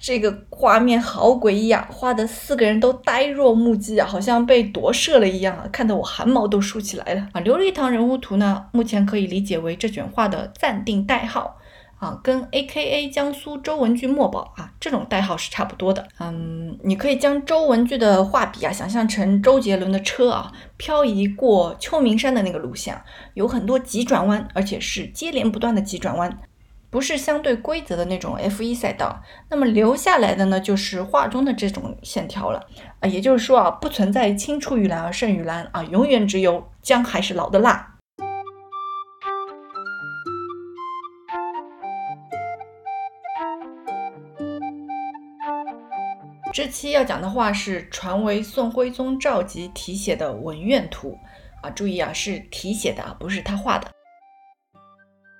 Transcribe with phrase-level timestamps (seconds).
[0.00, 7.40] 这个画面好诡异啊，画的四个人都呆若木鸡啊，好像被夺舍了一样啊，看得我汗毛都竖起来了啊。
[7.42, 11.58] 琉璃堂人物图呢，目前可以理解为这卷画的暂定代号
[11.98, 16.08] 啊，跟 A.K.A 江苏周文具墨宝啊这种代号是差不多的。
[16.18, 22.98] 嗯，你可以将周文具的画笔啊想象成周杰伦的车啊，漂移过秋名山的那个路线，
[23.34, 26.38] 有很多急转弯，而且是接连不断的急转弯。
[26.90, 32.66] 不是相对规则的那种 F1 赛道，那么留下来的呢，就是画中的这种线条了
[32.98, 37.94] 啊，也就是说啊，不存在青出于蓝而胜于蓝啊，永远只有姜还是老的辣。
[46.52, 51.16] 这期要讲的话是传为宋徽宗赵佶题写的《文苑图》
[51.66, 53.88] 啊，注意啊，是题写的啊，不是他画的。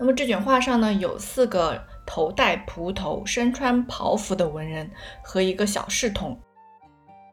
[0.00, 4.90] 那么这卷画上呢，有四个头戴蒲头、身穿袍服的文人
[5.22, 6.40] 和一个小侍童。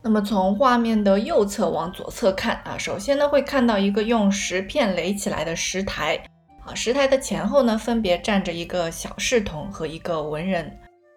[0.03, 6.21] 那么从画面的右侧往左侧看啊，首先呢会看到一个用石片垒起来的石台
[6.65, 10.65] 啊，石台的前后呢分别站着一个小侍童和一个文人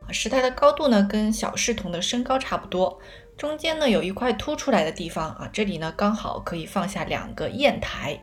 [0.07, 2.97] 啊，石台的高度呢跟小侍童的身高差不多，
[3.37, 8.17] 中间呢有一块凸出来的地方啊，这里呢刚好可以放下两个砚台。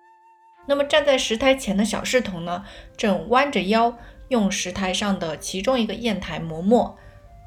[0.68, 2.64] 那么站在石台前的小侍童呢，
[2.98, 6.98] 正弯着腰用石台上的其中一个砚台磨墨，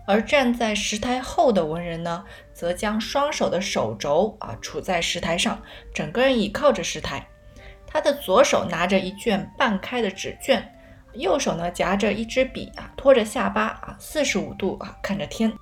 [0.06, 7.28] 而站在石台后的文人呢，则将双手的手肘啊杵在石台上，整个人倚靠着石台。
[7.86, 10.72] 他的左手拿着一卷半开的纸卷，
[11.12, 15.52] 右手呢夹着一支笔啊，托着下巴啊，四十五度啊看着天。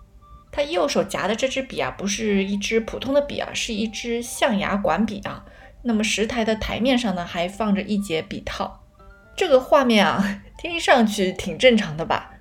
[0.53, 5.45] 他右手夹的这支笔啊，不是一支普通的笔啊，是一支象牙管笔啊。
[5.89, 8.84] 那么石台的台面上呢，还放着一截笔套。
[9.34, 12.33] 这个画面啊，听上去挺正常的吧？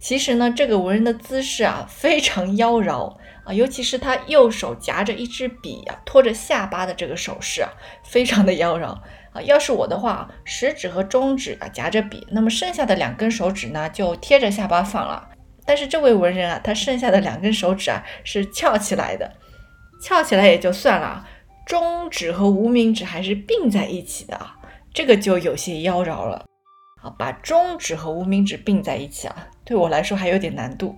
[0.00, 3.14] 其实呢，这个文人的姿势啊，非常妖娆
[3.44, 7.68] 啊，尤其是他右手夹着一支笔啊，托着下巴的这个手势啊，
[8.04, 8.86] 非常的妖娆
[9.34, 9.42] 啊。
[9.44, 15.28] 要是我的话，食指和中指啊夹着笔，那么剩下的两根手指呢，就贴着下巴放了。
[15.66, 19.34] 但是这位文人啊，他剩下的两根手指啊，是翘起来的，
[20.00, 21.28] 翘起来也就算了。
[21.68, 24.56] 中指和无名指还是并在一起的啊，
[24.94, 26.46] 这个就有些妖娆了
[27.02, 27.14] 啊。
[27.18, 30.96] 把中指和无名指并在一起啊，对我来说还有点难度。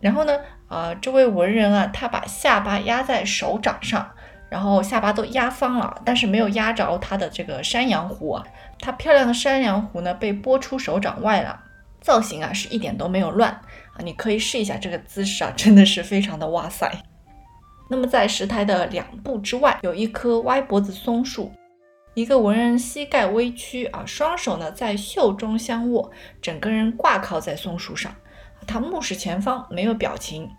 [0.00, 4.08] 然后呢，啊，这位文人啊，他把下巴压在手掌上，
[4.48, 8.46] 然后下巴都压方了，但是没有压着他的这个山羊胡啊。
[8.78, 11.64] 他漂亮的山羊胡呢，被拨出手掌外了，
[12.00, 13.98] 造型啊是一点都没有乱啊。
[14.04, 16.88] 你可以试一下这个姿势啊，真的是非常的哇塞。
[17.88, 21.52] 那么在石台的两步之外，有一棵歪脖子松树，
[22.14, 26.10] 一个文人膝盖微曲啊，双手呢在袖中相握，
[26.42, 28.12] 整个人挂靠在松树上，
[28.66, 30.50] 他目视前方，没有表情。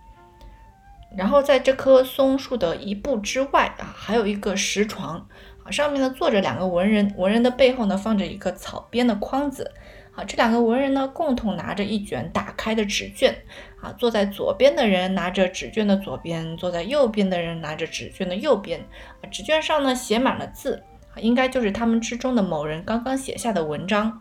[1.17, 5.27] 然后在这棵松树的一步之外啊，还有一个石床
[5.63, 9.73] 啊，上面呢坐着两个文人，文人的背后呢放着一个草编的筐子。
[10.17, 13.33] 啊，这两个文人呢，共同拿着一卷打开的纸卷。
[13.79, 18.79] 啊，坐在左边的人拿着纸卷的左边，坐在右边的人拿着纸卷的右边。
[19.21, 20.83] 啊，纸卷上呢写满了字，
[21.13, 24.19] 啊，应该就是他们之中的某人刚刚写下的文章。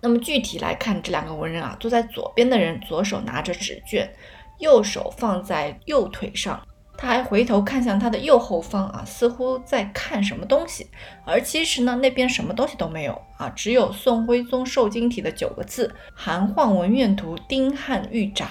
[0.00, 4.10] 那么具体来看，这两个文人啊，坐在左边的人左手拿着纸卷，
[4.58, 6.66] 右手放在右腿上。
[6.96, 10.86] 他还回头看向他的右后方啊，似乎在看什么东西，
[11.26, 18.46] 而其实呢，那边什么东西都没有啊，只有宋徽宗瘦金体的九个字“韩晃文苑图丁汉玉札”。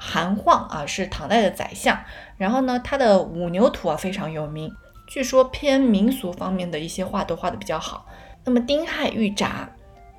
[0.00, 1.98] 韩晃啊是唐代的宰相，
[2.36, 4.70] 然后呢，他的五牛图啊非常有名，
[5.08, 8.06] 据说偏民俗方面的一些画都画的比较好。
[8.44, 9.68] 那么丁亥玉札，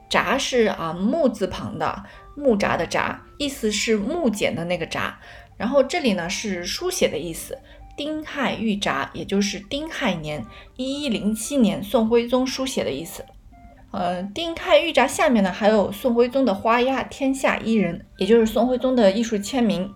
[0.09, 2.03] 札是啊木字旁的
[2.35, 5.17] 木札的札，意思是木简的那个札。
[5.59, 7.57] 然后这里呢是书写的意思，
[7.97, 10.43] 丁亥玉札，也就是丁亥年
[10.77, 13.25] 一一零七年宋徽宗书写的意思。
[13.91, 19.93] 呃，丁亥玉札下面呢还有宋徽宗的花押“天下一人”，也就是宋徽宗的艺术签名。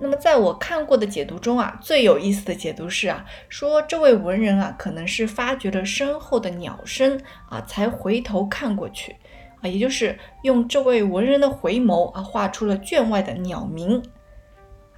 [0.00, 7.20] 那么在我看过的解读中啊，最有意思的解读是啊，说这位文人啊可能是发觉了身后的鸟声
[7.50, 9.16] 啊，才回头看过去
[9.60, 14.02] 啊，也就是用这位文人的回眸啊，画出了卷外的鸟鸣。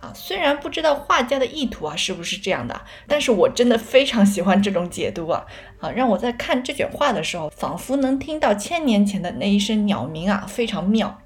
[0.01, 5.45] 啊，虽然不知道画家的意图啊是不是这样的，但是我真的非常喜欢这种解读啊
[5.79, 11.21] 啊，让我在看这卷画的时候，仿佛能听到千年前的那一声鸟鸣啊，非常妙。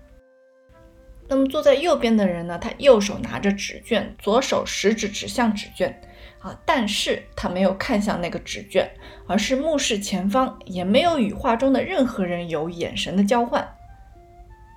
[1.27, 6.03] 那么坐在右边的人呢，他右手拿着纸卷，左手食指指向纸卷
[6.41, 8.91] 啊，但是他没有看向那个纸卷，
[9.27, 13.67] 而是目视前方，也没有与画中的任何人有眼神的交换。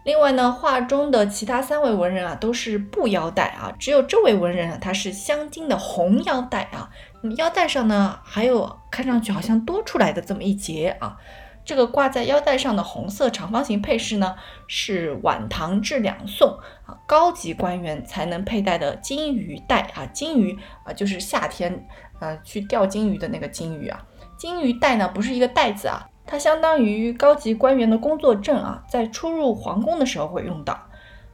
[0.08, 6.90] 另外呢，画中的其他三位文人啊都是布腰带啊，只有这位文人啊他是镶金的红腰带啊，
[7.36, 11.18] 腰带上呢还有看上去好像多出来的这么一节啊。
[11.66, 14.34] 这个挂在腰带上的红色长方形配饰呢，
[14.70, 21.86] 是晚唐至两宋啊高级官员才能佩戴的金鱼带啊，金鱼啊就是夏天
[22.22, 24.02] 呃去钓金鱼的那个金鱼啊，
[24.38, 26.08] 金鱼带呢不是一个袋子啊。
[26.30, 30.78] 它相当于高级官员的工作证啊，在出入皇宫的时候会用到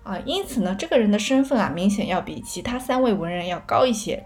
[0.03, 4.23] 啊，因此呢，这个人的身份啊，明显要比其他三位文人要高一些。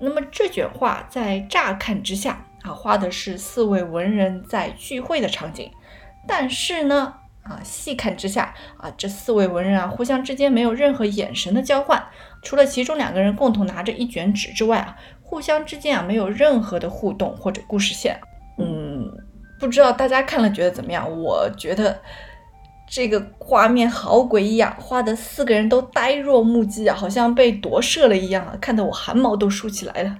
[0.00, 5.70] 那么这卷画在乍看之下啊，画的是四位文人在聚会的场景，
[6.26, 7.14] 但是呢，
[7.44, 12.04] 啊，细看之下啊，这四位文人啊，互相之间没有任何眼神的交换，
[12.42, 18.18] 除了其中两个人共同拿着一卷纸之外啊，互相之间啊，没有任何的互动或者故事线，
[18.58, 19.08] 嗯。
[19.66, 21.08] 不知道大家看了觉得怎么样？
[21.22, 21.96] 我觉得
[22.84, 30.18] 这个画面好诡异啊，画的四个人都呆若木鸡啊，好像被夺舍了一样啊，看得我汗毛都竖起来了。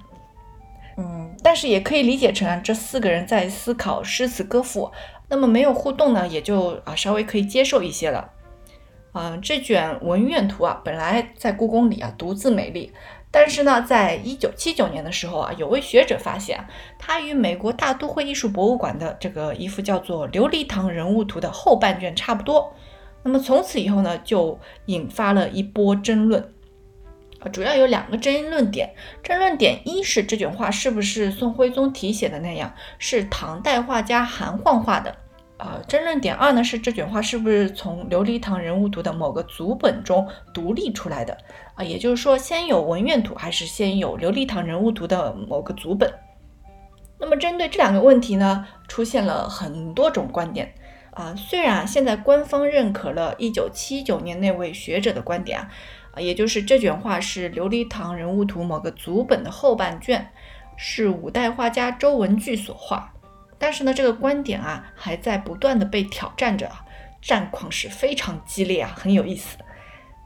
[0.97, 4.89] 嗯，但是也可以理解成，这四个人在思考诗词歌赋，
[5.27, 8.29] 那么没有互动呢，也就啊稍微可以接受一些了。
[9.13, 12.93] 嗯，这卷文苑图啊，本来在故宫里啊独自美丽。
[13.35, 16.63] 但是呢，在一九七九年的时候啊，有位学者发现，
[16.99, 22.71] 它与美国大都会艺术博物馆的这个一幅叫做《琉璃堂人物图》的后半卷差不多。
[23.23, 26.53] 那么从此以后呢，就引发了一波争论
[27.39, 28.93] 啊，主要有两个争议论点。
[29.23, 35.22] 争论点一是这卷画是不是宋徽宗题写的那样，是唐代画家韩焕画的。
[35.57, 41.37] 啊，争论点二呢是这卷画是不是从《琉璃堂人物图》的某个组本中独立出来的
[41.75, 41.83] 啊？
[41.83, 46.11] 也就是说，先有文苑图还是先有《琉璃堂人物图》的某个组本？
[47.19, 50.73] 那么针对这两个问题呢，出现了很多种观点
[51.11, 51.33] 啊。
[51.37, 55.69] 虽然现在官方认可了1979年那位学者的观点啊，
[56.15, 60.27] 啊，也就是这卷画是《琉璃堂人物图》某个组本的后半卷，
[60.75, 63.12] 是五代画家周文具所画。
[63.57, 66.69] 但是呢，这个观点啊还在不断的被挑战着，
[67.21, 69.57] 战况是非常激烈啊，很有意思。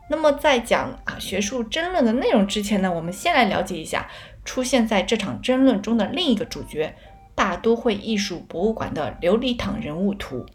[0.10, 4.08] 那么在讲啊学术争论的内容之前呢，我们先来了解一下
[4.46, 6.96] 出现在这场争论中的另一个主角——
[7.36, 10.46] 大都会艺术博物馆的琉璃堂人物图。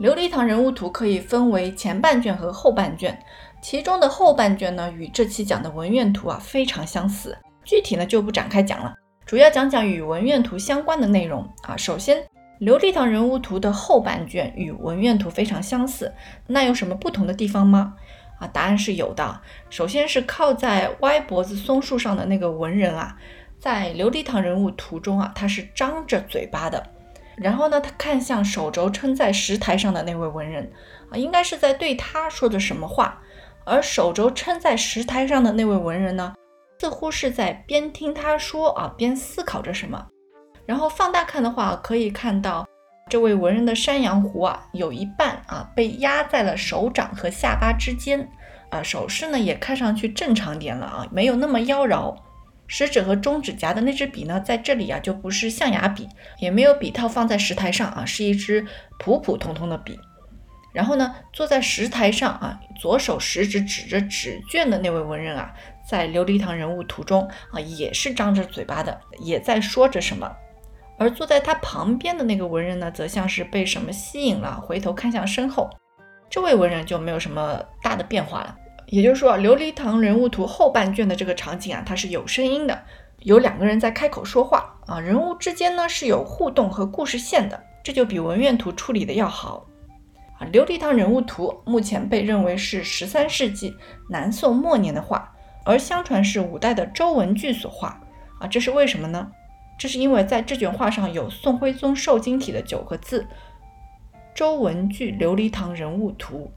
[0.00, 3.22] 琉璃堂人物图可以分为前半卷和后半卷。
[3.60, 7.36] 其中的后半卷呢，与这期讲的文苑图啊非常相似，
[7.66, 8.94] 具体呢就不展开讲了，
[9.26, 11.76] 主要讲讲与文苑图相关的内容啊。
[11.76, 12.16] 首先，
[12.60, 16.10] 琉璃堂人物图的后半卷与文苑图非常相似，
[16.46, 17.94] 那有什么不同的地方吗？
[18.38, 19.42] 啊，答案是有的。
[19.68, 23.14] 首先是靠在歪脖子松树上的那个文人啊，
[23.58, 26.82] 在琉璃堂人物图中啊，他是张着嘴巴的，
[27.36, 30.70] 然后呢，他看向手肘撑在石台上的那位文人
[31.10, 33.18] 啊，应该是在对他说着什么话。
[33.64, 36.34] 而手肘撑在石台上的那位文人呢，
[36.80, 40.04] 似乎是在边听他说啊，边思考着什么。
[40.66, 42.66] 然后放大看的话，可以看到
[43.08, 48.28] 这位文人的山羊胡啊，有一半啊被压在了手掌和下巴之间，
[48.70, 52.16] 啊，手势呢也看上去正常点了啊，没有那么妖娆。
[52.72, 56.08] 食指和中指夹的那支笔呢，在这里啊就不是象牙笔，
[56.38, 58.64] 也没有笔套放在石台上啊，是一支
[59.00, 59.98] 普普通通的笔。
[60.72, 65.52] 然后呢，坐在石台上啊，左手食指指着纸卷的那位文人啊，
[65.84, 70.30] 在琉璃堂人物图中啊，也是张着嘴巴的，也在说着什么。
[70.96, 75.68] 而坐在他旁边的那个文人呢，则像是被什么吸引了，回头看向身后。
[76.30, 78.56] 这位文人就没有什么大的变化了。
[78.90, 82.82] 也就是说，琉璃堂人物图后半卷的这个场景啊，它是有声音的，
[83.20, 89.64] 有两个人在开口说话啊，人物之间呢是有互动和故事线的，这就比文苑图处理的要好。
[90.38, 93.76] 啊琉璃堂人物图目前被认为是十三世纪
[94.08, 95.32] 南宋末年的画，
[95.64, 98.00] 而相传是五代的周文具所画。
[98.40, 99.30] 啊，这是为什么呢？
[99.78, 103.24] 这是因为在这卷画上有宋徽宗受精体的九个字
[104.34, 106.50] “周文具琉璃堂人物图”。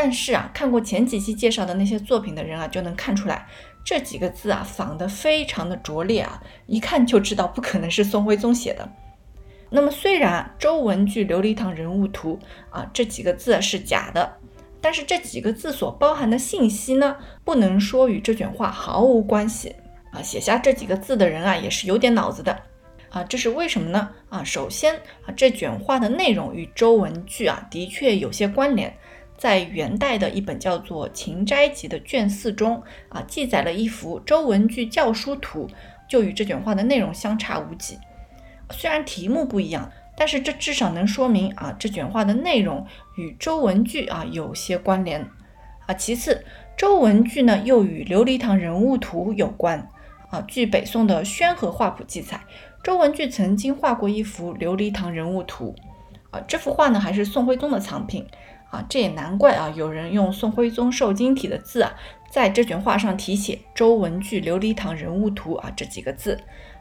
[0.00, 3.44] 但是啊，看过前几期介绍的那些作品的人啊，就能看出来
[3.84, 8.88] 这几个字啊仿得非常的拙劣啊，一看就知道不可能是宋徽宗写的。
[9.70, 12.38] 那么，虽然“周文具琉璃堂人物图”
[12.70, 14.36] 啊这几个字是假的，
[14.80, 19.74] 但是这几个字所包含的信息呢，不能说与这卷画毫无关系
[20.12, 20.22] 啊。
[20.22, 22.56] 写下这几个字的人啊，也是有点脑子的
[23.10, 23.24] 啊。
[23.24, 24.08] 这是为什么呢？
[24.28, 24.94] 啊，首先
[25.26, 28.96] 啊，这卷画的内容与周文具啊的确有些关联。
[29.38, 35.66] 在元代的一本叫做《秦斋集》的卷四中啊，记载了一幅周文具教书图。
[36.08, 37.98] 就与这卷画的内容相差无几。
[38.70, 42.86] 虽然题目不一样，但是这至少能说明啊，这卷画的内容
[43.18, 45.28] 与周文具啊有些关联
[45.84, 45.92] 啊。
[45.92, 46.42] 其次，
[46.78, 49.86] 周文具呢又与琉璃堂人物图有关
[50.30, 50.42] 啊。
[50.48, 52.40] 据北宋的宣和画谱记载，
[52.82, 55.76] 周文具曾经画过一幅琉璃堂人物图
[56.30, 56.40] 啊。
[56.48, 58.26] 这幅画呢还是宋徽宗的藏品
[58.70, 58.84] 啊。
[58.88, 61.94] 这也难怪啊，有人用宋徽宗瘦金体的字啊，
[62.30, 66.38] 在这卷画上题写“周文具琉璃堂人物图”啊这几个字。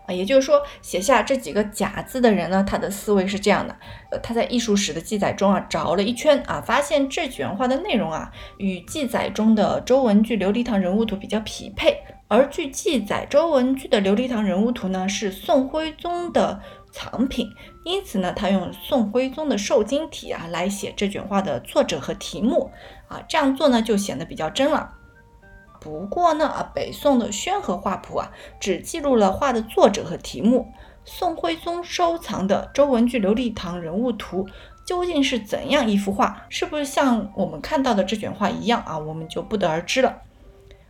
[0.07, 3.75] 啊，也就是说，写下这几个假字的人呢，他的思维是这样的：
[4.09, 11.97] 呃，他在艺术史的记载中啊，找了一圈啊，发现这卷画的内容啊，与记载中的周文具琉璃堂人物图比较匹配。
[12.29, 16.61] 而据记载，周文具的琉璃堂人物图呢，是宋徽宗的
[16.97, 22.71] 藏品，因此呢，他用宋徽宗的瘦金体啊来写这卷画的作者和题目
[23.07, 24.95] 啊，这样做呢，就显得比较真了。
[25.79, 30.73] 不过呢，啊，北宋的宣和画谱啊，只记录了画的作者和题目。
[31.05, 34.45] 宋徽宗收藏的周文具琉璃堂人物图
[34.83, 36.45] 究竟是怎样一幅画？
[36.49, 38.97] 是不是像我们看到的这卷画一样啊？
[38.97, 40.23] 我们就不得而知了。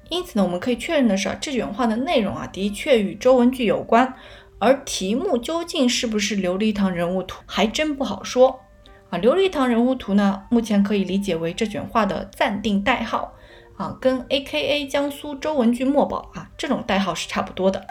[0.10, 4.16] 因此呢，我们可以确认的是，这卷画的内容啊，的确与周文具有关。
[4.60, 8.60] 而题目究竟是不是琉璃堂人物图，还真不好说
[9.10, 9.20] 啊。
[9.20, 13.34] 琉璃堂人物图呢，目前可以理解为这卷画的暂定代号。
[13.78, 17.86] 啊，跟 A.K.A 江苏周文具墨宝啊这种代号是差不多的。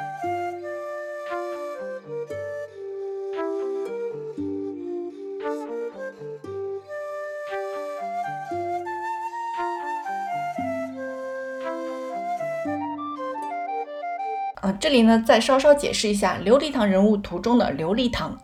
[14.80, 18.38] 这里呢再稍稍解释一下琉璃堂人物图中的琉璃堂。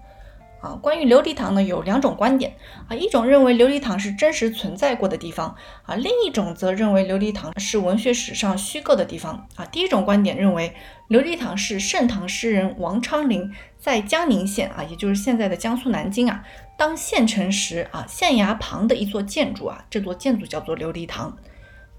[0.61, 2.55] 啊，关于琉璃堂呢，有两种观点
[2.87, 9.65] 啊，一种认为琉璃堂是真实存在过的地方啊，另一种则认为琉璃堂是文学史上虚构的地方啊。
[9.65, 10.73] 第一种观点认为，
[11.09, 16.45] 琉璃堂是盛唐诗人王昌龄在江宁县啊，也就是现在的江苏南京啊，
[16.79, 21.37] 当县城时啊，县衙旁的一座建筑啊，这座建筑叫做琉璃堂。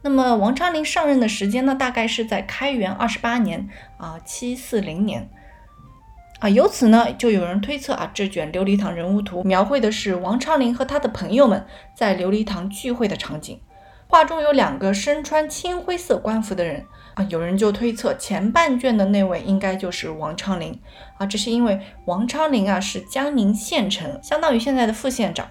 [0.03, 5.29] 那么王昌龄上任的时间呢，大概是在开元二十八年啊，七四零年。
[6.39, 13.61] 啊，由此呢，就有人推测啊，这卷琉璃堂人物图描绘的是王昌龄和他的朋友们在琉璃堂聚会的场景。
[14.07, 20.77] 画中有两个身穿青灰色官服的人啊，有人就推测前半卷的那位应该就是王昌龄
[21.17, 25.49] 啊，这是因为王昌龄啊是江宁县城，相当于现在的副县长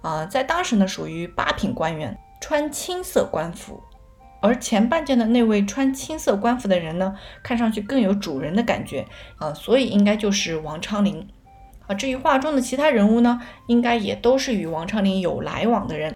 [0.00, 3.78] 啊，在当时呢属于八品官员，穿青色官服。
[4.42, 9.06] 而前半卷的那位穿青色官服的人呢，看上去更有主人的感觉
[9.36, 11.28] 啊，所以应该就是王昌龄
[11.86, 11.94] 啊。
[11.94, 16.14] 至于画中的其他人物呢，应该也都是与王昌龄有来往的人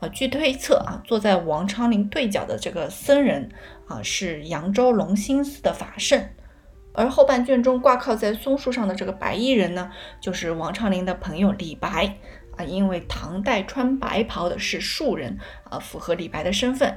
[0.00, 0.08] 啊。
[0.08, 3.50] 据推测啊，坐在王昌龄对角的这个僧人
[3.86, 6.26] 啊，是扬州隆兴寺的法圣，
[6.94, 12.16] 而后半卷中挂靠在松树上的这个白衣人呢，就是王昌龄的朋友李白
[12.56, 12.64] 啊。
[12.64, 16.96] 因为唐代穿白袍的是庶人啊，符合李白的身份。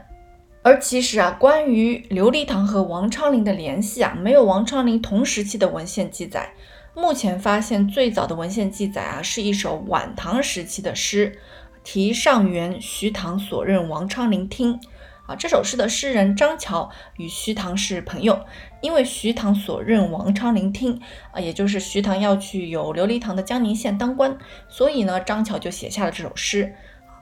[0.69, 6.53] 而其实啊，关于琉璃堂和王昌龄的联系啊，没有王昌龄同时期的文献记载。
[6.93, 11.39] 目前发现最早的文献记载啊，是一首晚唐时期的诗，
[11.83, 14.79] 题上元徐唐所任王昌龄听。
[15.25, 18.39] 啊，这首诗的诗人张乔与徐唐是朋友，
[18.81, 26.75] 因为徐唐所任王昌龄听啊，也就是徐唐要去有琉璃堂的江宁县当官，所以呢，张乔就写下了这首诗。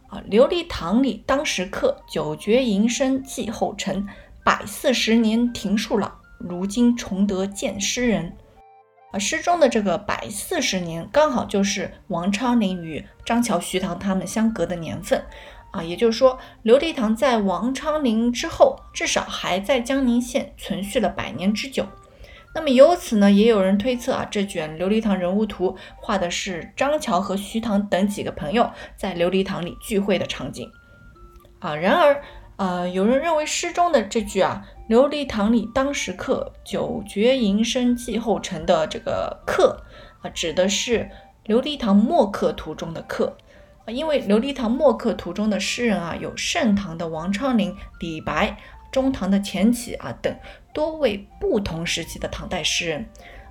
[0.10, 4.08] 啊，琉璃堂里当时客，九绝吟声继后尘。
[4.44, 6.10] 百四十年庭树老，
[6.40, 8.34] 如今重得见诗人。
[9.12, 15.22] 啊，诗中的这个百四十年，刚好就是王昌龄与张乔、徐唐他们相隔的年份。
[15.72, 21.86] 啊，也就是说，琉璃堂在王昌龄之后，至少还在江宁县存续了百年之久。
[22.58, 30.68] 那么由此呢，也有人推测啊，这卷琉璃堂人物图画的是张乔和徐唐等几个朋友在琉璃堂里聚会的场景
[31.60, 31.76] 啊。
[31.76, 32.20] 然而，
[32.56, 39.84] 呃，有人认为诗中的这句啊“琉璃堂里当时客，九绝营生继后尘”的这个客
[40.24, 41.12] 啊，指的是
[41.46, 43.38] 琉璃堂墨客图中的客，
[43.86, 48.58] 因为琉璃堂墨客图中的诗人啊，有盛唐的王昌龄、李白。
[48.90, 50.34] 中唐的钱起啊等
[50.78, 53.04] 多位不同时期的唐代诗人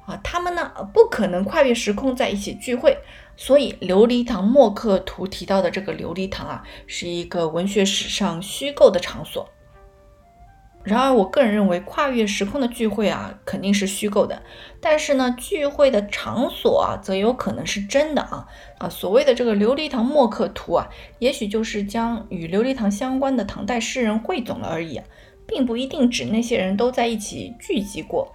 [0.06, 2.96] 啊，他们呢不可能跨越时空在一起聚会，
[3.36, 9.50] 所以琉璃堂墨客图提到的这个琉璃堂啊，是一个文学史上虚构的场所。
[10.84, 14.40] 然而，我个人认为跨越时空的聚会啊肯定是虚构的，
[14.80, 18.46] 但是呢，聚会的场所啊则有可能是真的啊
[18.78, 20.86] 啊，所谓的这个琉璃堂墨客图啊，
[21.18, 25.02] 也许就是将与琉璃堂相关的唐代诗人汇总了而已。
[25.46, 28.32] 并不一定指那些人都在一起聚集过，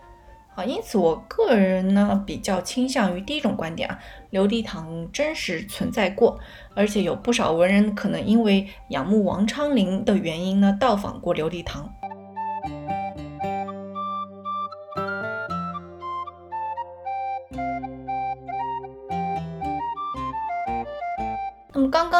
[0.55, 3.99] 好，因此我个人呢比较倾向于第一种观点啊，
[4.31, 6.39] 琉璃堂真实存在过，
[6.75, 11.91] 而且有不少文人可能因为仰慕王昌龄的原因呢，到访过琉璃堂。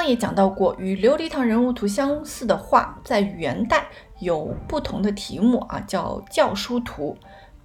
[0.01, 3.85] 刚也讲到过，与琉璃堂人物图相似的画，在元代
[4.17, 7.15] 有不同的题目啊，叫教书图，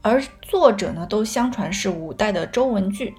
[0.03, 3.15] 而作者呢都相传是五代的周文具。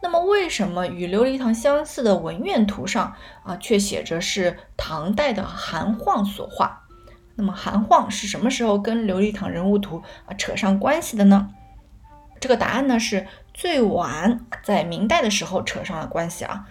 [0.00, 6.84] 那么为什么与琉璃堂相似的文苑图上啊，却写着是唐代的韩晃所画？
[7.34, 11.50] 那么韩晃是什么时候跟琉璃堂人物图啊扯上关系的呢？
[12.40, 16.66] 这个答案呢是最晚在明代的时候扯上了关系啊。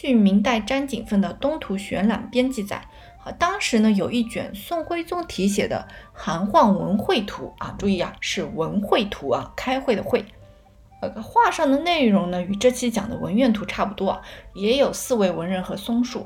[0.00, 2.76] 据明代詹景凤的《东图选览编》记载，
[3.24, 10.24] 啊，当时呢有一卷宋徽宗题写的《韩晃文会图》啊，注意啊，是文会图啊，开会的会。
[11.02, 14.22] 呃，画上的内容呢与这期讲的文苑图差不多啊，
[14.54, 16.24] 也有四位文人和松树。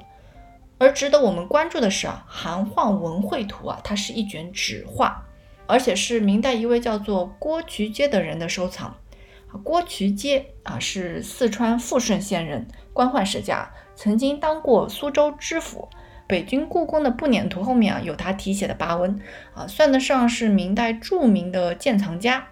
[0.77, 5.25] 而值得我们关注的是啊，《韩晃文会图》啊，它是一卷纸画，
[5.67, 8.95] 而且是明代一位叫做郭渠阶的人的收藏。
[9.59, 12.67] 郭渠阶啊，是四川富顺县人。
[12.93, 15.89] 官宦世家，曾经当过苏州知府。
[16.29, 19.21] 北京故宫的步辇图后面啊，有他题写的跋文
[19.55, 22.47] 啊，算得上是明代著名的鉴藏家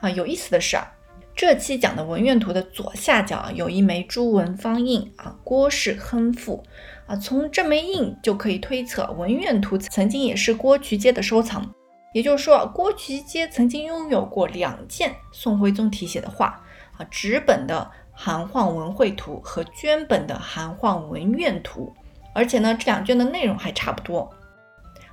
[0.00, 0.08] 啊。
[0.08, 0.90] 有意思的是啊，
[1.34, 6.64] 这期讲的文苑图的左下角啊，有一枚朱文方印啊，郭氏亨父
[7.06, 7.16] 啊。
[7.16, 11.74] 从这枚印就可以推测，文苑图曾经也是郭渠阶的收藏。
[12.12, 16.62] 也就是说，郭渠阶曾经拥有过两件宋徽宗题写的画
[16.96, 17.90] 啊，纸本的。
[18.22, 21.90] 韩晃文会图和绢本的韩晃文苑图，
[22.34, 24.30] 而且呢，这两卷的内容还差不多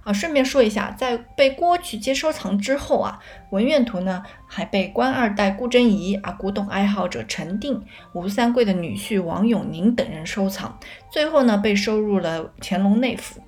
[0.03, 0.11] 啊。
[0.11, 3.17] 顺便说一下，在被郭渠阶收藏之后啊，
[3.51, 7.81] 文苑图呢还被官二代顾贞仪啊、古董爱好者陈定、
[8.11, 10.77] 吴三桂的女婿王永宁等人收藏，
[11.09, 13.39] 最后呢被收入了乾隆内府。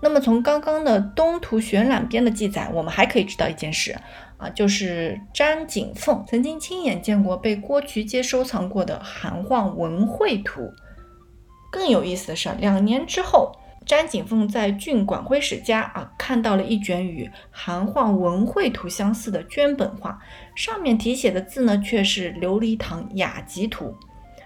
[0.00, 3.96] 那么从刚刚的《东图选览编》的记载，我们还可以知道一件事。
[4.38, 10.70] 啊，就是詹景凤曾经亲眼见过被郭渠阶收藏过的韩晃文会图。
[11.72, 13.50] 更有意思的是，两年之后，
[13.86, 20.18] 詹景凤在郡管徽使家啊看到了一卷与韩晃文会图相似的绢本画，
[20.54, 23.96] 上面题写的字呢却是琉璃堂雅集图。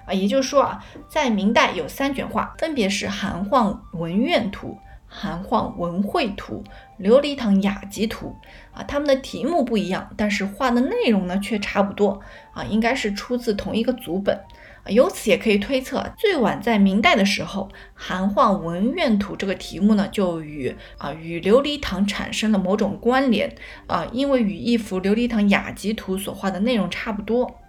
[0.07, 4.79] 啊，也就是说啊，在明代有三卷画，分别是韩晃文苑图。
[5.13, 6.63] 韩晃文会图、
[7.01, 8.37] 琉璃堂雅集图
[8.73, 12.21] 啊，它们的题目不一样，但是画的内容呢却差不多
[12.53, 14.37] 啊，应该是出自同一个组本
[14.85, 14.87] 啊。
[14.89, 23.53] 由此也可以推测，最晚在明代的时候，韩晃文苑图这个题目呢就与啊与琉璃堂产生了某种关联
[23.89, 27.60] 啊，因为与一幅琉璃堂雅集图所画的内容差不多。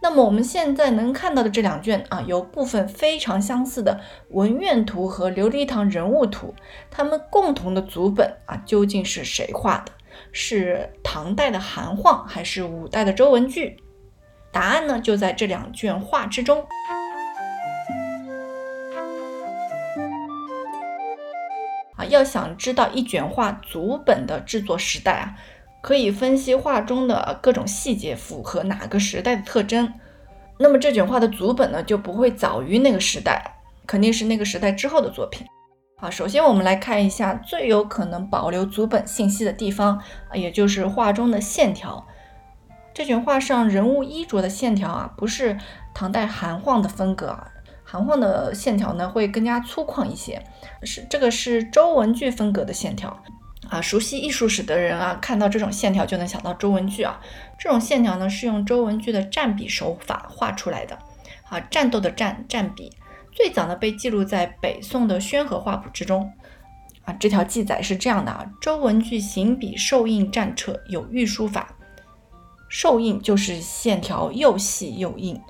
[0.00, 6.54] 那么我们现在能看到的这两卷啊，有部分非常相似的文苑图和琉璃堂人物图，
[6.90, 9.92] 它们共同的祖本啊，究竟是谁画的？
[10.32, 13.76] 是唐代的韩晃还是五代的周文具？
[14.52, 16.64] 答案呢就在这两卷画之中。
[21.96, 25.34] 啊，要想知道一卷画组本的制作时代啊。
[25.88, 29.90] 可以分析画中的各种细节符合哪个时代的特征，
[30.58, 33.42] 那么这卷画的组本呢就不会早于那个时代，
[33.86, 35.46] 肯定是那个时代之后的作品。
[35.96, 39.98] 好，首先我们来看一下最有可能保留组本信息的地方
[40.28, 42.06] 啊，也就是画中的线条。
[42.92, 45.56] 这卷画上人物衣着的线条啊，不是
[45.94, 47.48] 唐代韩晃的风格啊，
[47.82, 50.44] 韩晃的线条呢会更加粗犷一些，
[50.82, 53.18] 是这个是周文具风格的线条。
[53.70, 57.20] 啊，熟悉艺术史的人啊，看到这种线条就能想到周文具啊。
[57.58, 60.98] 这种线条呢，是用周文具的蘸笔手法画出来的。
[61.48, 62.92] 啊，战斗的战，战笔，
[63.32, 66.32] 最早呢被记录在北宋的宣和画谱之中。
[67.04, 71.74] 啊，这条记载是这样的啊：周文具行笔受印战车，有御书法。
[72.68, 75.40] 受印就是线条又细又硬。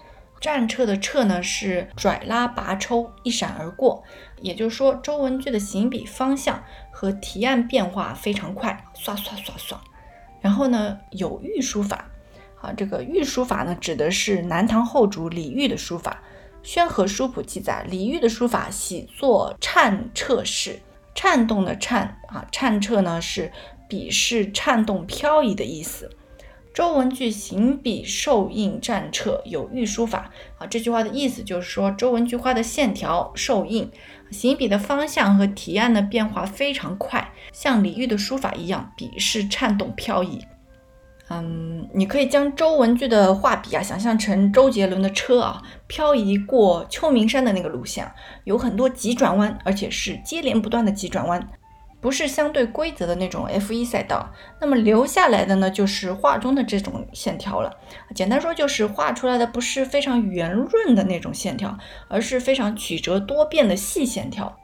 [0.41, 4.05] 战车的掣呢是拽拉拔抽，一闪而过。
[4.41, 9.81] 也就是说，周文具的行笔方向和提案变化非常快，刷刷刷刷。
[10.41, 12.11] 然后呢，有御书法，
[12.61, 16.23] 啊，这个御书法呢，指的是南唐后主李煜的书法。
[16.63, 20.81] 宣和书谱记载，李煜的书法喜作颤掣式，
[21.15, 23.53] 颤动的颤啊，颤掣呢是
[23.89, 26.11] 笔势颤动飘移的意思。
[26.75, 30.67] 周文具行笔受印战掣，有御书法啊。
[30.67, 33.91] 这句话的意思就是说，周文具画的线条受印。
[34.31, 40.45] 行笔的方向和提案的变化非常快，像李煜的书法一样，笔势颤动飘逸。
[41.31, 48.11] 嗯，你可以将周文矩的画笔啊想象成周杰伦的车啊，漂移过秋名山的那个路线，
[48.45, 51.47] 有很多急转弯，而且是接连不断的急转弯，
[52.01, 54.31] 不是相对规则的那种 F1 赛道。
[54.61, 57.77] 那么留下来的呢，就是画中的这种线条了。
[58.15, 61.77] 简单说，就是画出来的不是非常圆润的那种线条，
[62.09, 64.57] 而是非常曲折多变的细线条。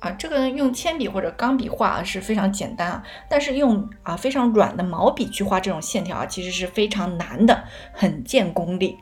[0.00, 8.98] 啊，这个用铅笔或者钢笔画是非常简单啊，但是用啊非常软的毛笔去画这种线条啊，其实是非常难的，很见功力。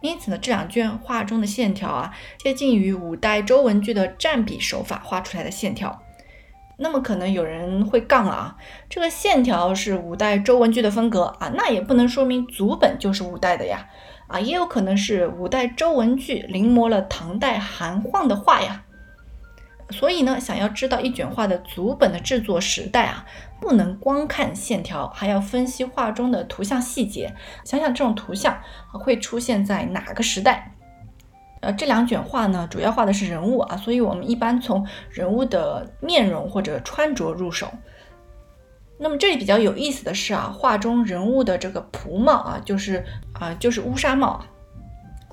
[0.00, 6.02] 因此呢，这两卷画中的线条啊，接近于五代周文具的蘸笔手法画出来的线条。
[6.78, 8.56] 那么可能有人会杠了啊，
[8.88, 13.86] 这个线条是五代周文具的风格啊，那也不能说明祖本就是五代的呀，
[14.28, 18.84] 啊，也有可能是五代周文具临摹了唐代韩晃的画呀。
[19.90, 23.26] 所以呢，想要知道一卷画的祖本的制作时代啊，
[23.60, 28.58] 不能光看线条，还要分析画中的图像细节，想想这种图像
[28.92, 30.74] 会出现在哪个时代。
[31.60, 37.70] 呃，这两卷画呢，主要画的是人物啊，所以我们一般从人物的面容或者穿着入手。
[38.98, 44.42] 那么这里比较有意思的是啊，画中人物的这个仆帽啊，就是啊，就是乌纱帽。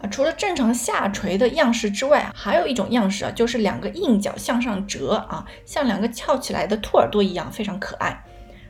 [0.02, 8.24] 啊，除了正常下垂的样式之外啊，还有一种样式啊，就是两个硬角向上折啊，像两个翘起来的兔耳朵一样，非常可爱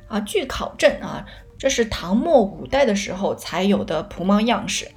[0.08, 0.20] 啊。
[0.22, 1.26] 据考证啊，
[1.58, 4.90] 这是唐末五代的时候才有的仆帽样式，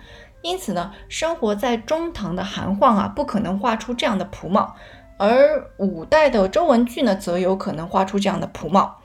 [0.42, 4.76] 因此呢，生活在中唐的韩晃啊，不可能画出这样的仆帽，
[5.18, 8.98] 而五代的周文具呢，则有可能画出这样的仆帽。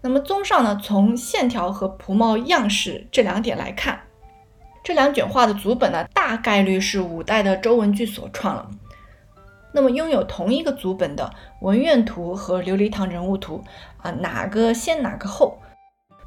[0.00, 3.98] 那么，综上呢，从线条和仆帽样式这两点来看。
[4.82, 8.70] 这两卷画的祖本呢，大概率是五代的周文具所创了。
[9.70, 11.30] 那么拥有同一个祖本的
[11.64, 13.62] 《文苑图》和《琉璃堂人物图》
[14.02, 15.58] 啊，哪个先哪个后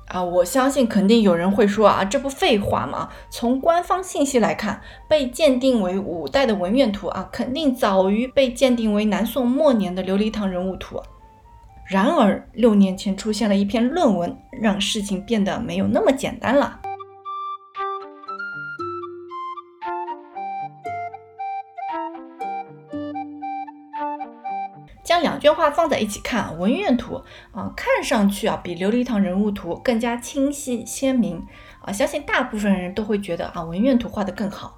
[0.10, 0.24] 啊？
[0.24, 3.10] 我相信肯定有人会说啊，这不废话吗？
[3.32, 10.98] 从官方信息来看，被鉴定为五代的《文苑图》啊，肯定早于被鉴定为南宋末年的《琉璃堂人物图》。
[11.88, 16.80] 然而六年前出现了一篇论文，让事情变得没有那么简单了。
[25.22, 27.24] 两卷画放在一起看，《文苑图》
[27.58, 31.46] 啊，看上去啊比《琉璃堂人物图》更加清晰鲜明
[31.82, 34.78] 啊，相信大部分人都会觉得啊《文苑图》画得更好。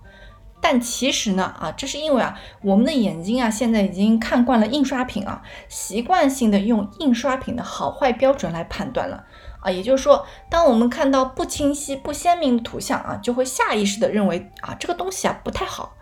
[0.62, 9.26] 但其实呢啊，这是因为啊我们的眼睛啊现在已经看惯了印刷品啊，习惯性的用印刷品的好坏标准来判断了
[9.60, 15.96] 啊，也就是说，当我们看到不清晰、不鲜明的图像啊，就会下意识的认为啊这个东西啊不太好。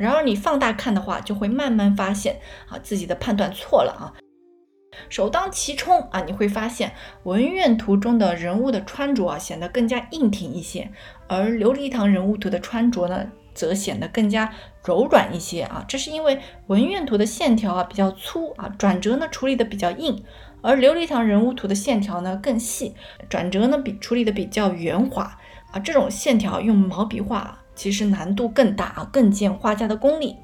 [0.00, 4.16] 然而你放大看的话，就会慢慢发现啊自己的判断错了啊。
[5.10, 6.92] 首当其冲啊，你会发现
[7.24, 10.90] 文苑图中的人物的穿着啊显得更加硬挺一些，
[11.28, 14.50] 而琉璃堂人物图的穿着呢则显得更加
[14.82, 15.84] 柔软一些啊。
[15.86, 20.24] 这是因为文苑图的线条啊比较粗啊，转折呢处理的比较硬，
[20.62, 22.94] 而琉璃堂人物图的线条呢更细，
[23.28, 25.36] 转折呢比处理的比较圆滑
[25.72, 25.78] 啊。
[25.78, 27.59] 这种线条用毛笔画。
[27.80, 30.36] 其实难度更大啊，更见画家的功力。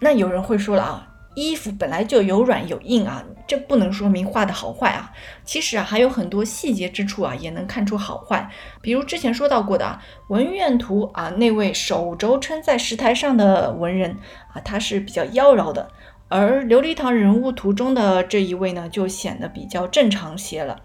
[0.00, 5.10] 那有人会说了啊，衣服本来就有软有硬啊，这不能说明画的好坏啊。
[5.44, 8.48] 其实啊，还有很多细节之处啊，也能看出好坏。
[8.80, 10.00] 比如之前说到过的啊，
[10.32, 14.16] 《文苑图》啊，那位手肘撑在石台上的文人
[14.52, 15.88] 啊，他是比较妖娆的；
[16.28, 20.80] 而《琉璃堂人物图》中的这一位呢，就显得比较正常些了。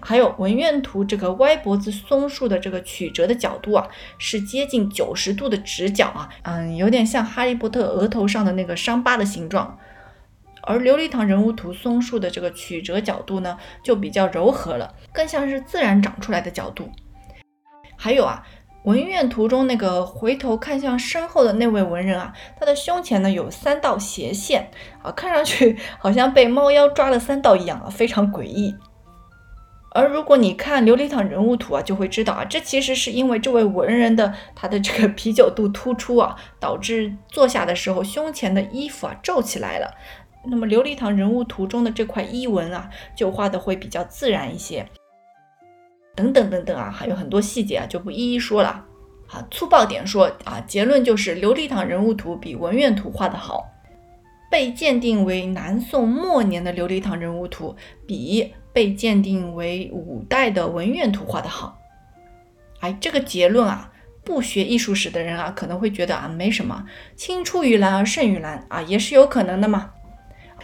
[0.00, 3.86] 还有文苑图这个歪脖子松树的这个曲折的角度啊，
[4.18, 9.78] 是接近九十度的直角啊，嗯，有点像哈利波特额头上的那个伤疤的形状。
[10.62, 16.90] 而琉璃堂人物图松树的这个曲折角度呢，就比较柔和了，更像是自然长出来的角度。
[17.96, 18.44] 还有啊，
[18.84, 24.70] 文苑图中那个回头看向身后的那位文人啊，他的胸前呢有三道斜线
[25.02, 28.76] 啊，看上去好像被猫妖抓了三道一样啊，非常诡异。
[29.98, 39.92] 而如果你看琉璃堂人物图啊，就会知道啊，这其实是因为这位文人的他的这个啤酒肚突出啊，导致坐下的时候胸前的衣服啊皱起来了。
[40.48, 44.88] 那么琉璃堂人物图中的这块衣纹啊，就画的会比较自然一些。
[46.14, 48.84] 等等等等啊，还有很多细节啊，就不一一说了。
[49.26, 53.66] 啊，粗暴点说啊，结论就是琉璃堂人物图比文苑图画的好。
[54.48, 57.74] 被鉴定为南宋末年的琉璃堂人物图
[58.06, 58.54] 比。
[58.78, 61.80] 被鉴定为五代的文苑图画的好，
[62.78, 63.90] 哎，这个结论啊，
[64.22, 66.84] 不学艺术史的人啊，可能会觉得啊没什么，
[67.16, 69.90] 青出于蓝而胜于蓝啊，也是有可能的嘛。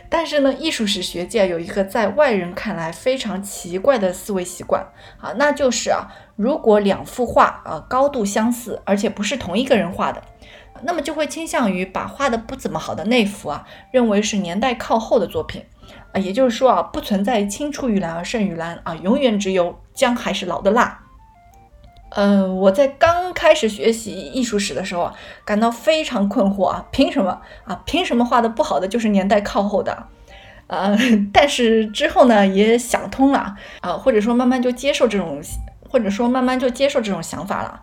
[0.08, 4.86] 但是呢，艺术史学界有一个在外人看来非常奇怪的思维习惯
[5.20, 10.22] 啊，那就是啊，如果两幅画啊高度相似，而且不是同一个人画的，
[10.84, 15.64] 那么就会倾向于把画的不怎么好的那幅啊，认为是年代靠后的作品
[16.14, 21.00] 啊，也就是说啊，不存在青出于蓝而胜于蓝啊，永远只有姜还是老的辣。
[22.10, 27.82] 嗯，我在刚开始学习艺术史的时候啊，感到非常困惑啊，凭什么啊？
[27.84, 30.06] 凭什么画的不好的就是年代靠后的？
[30.68, 30.96] 呃，
[31.32, 35.42] 但是之后呢，也想通了啊，或者说慢慢就接受这种，
[35.90, 37.82] 或者说慢慢就接受这种想法了。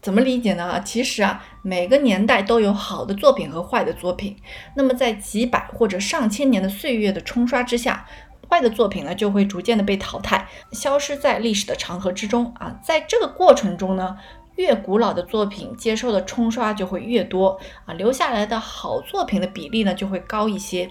[0.00, 0.80] 怎么理解呢？
[0.82, 4.36] 其实啊，每个年代都有好的作品和坏的作品，
[4.74, 8.06] 那么在几百或者上千年的岁月的冲刷之下。
[8.48, 12.76] 坏的作品呢，就会逐渐的被淘汰，消失在历史的长河之中啊。
[12.82, 14.16] 在这个过程中呢，
[14.56, 20.90] 越古老的作品接受的冲刷就会越多啊，留下来的好作品的比例呢就会高一些，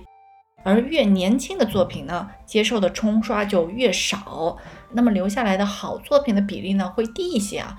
[0.63, 4.55] 而越年轻的作品呢，接受的冲刷就越少，
[4.93, 7.77] 那么留下来的好作品的比例呢会低一些啊。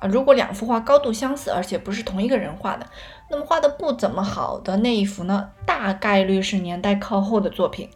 [0.00, 2.86] 啊，如果两幅画高度相似，而且不是同一个人画的，
[3.30, 7.88] 那么画的不怎么好的那一幅呢，大概率是年代靠后的作品。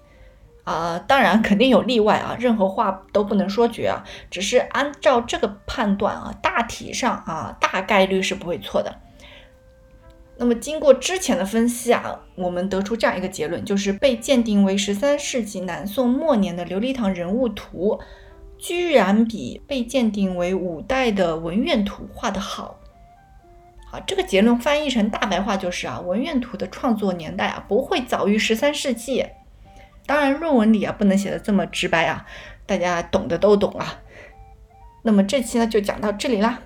[0.64, 4.04] 啊，当然肯定有例外啊，任何话都不能说绝啊。
[4.30, 8.94] 只是按照这个判断啊，大体上啊，大概率是不会错的。
[10.36, 17.98] 那么经过之前的分析啊，我们得出这样一个结论，就是被鉴定为十三世纪南宋末年的琉璃堂人物图，
[18.62, 22.78] 居然比被鉴定为五代的文苑图画的好。
[23.90, 29.26] 好，这个结论翻译成大白话就是啊，文苑图的创作年代啊，不会早于十三世纪。
[30.06, 32.24] 当然，论文里啊不能写的这么直白啊，
[32.64, 34.00] 大家懂的都懂啊。
[35.02, 36.60] 那么这期呢就讲到这里啦。